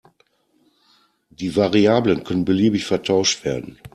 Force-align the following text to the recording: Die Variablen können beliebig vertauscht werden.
Die 1.29 1.55
Variablen 1.55 2.23
können 2.23 2.43
beliebig 2.43 2.85
vertauscht 2.87 3.45
werden. 3.45 3.77